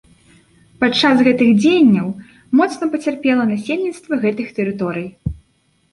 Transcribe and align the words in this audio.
Падчас 0.83 1.19
гэтых 1.27 1.51
дзеянняў 1.59 2.07
моцна 2.61 2.83
пацярпела 2.95 3.43
насельніцтва 3.53 4.13
гэтых 4.25 4.47
тэрыторый. 4.61 5.07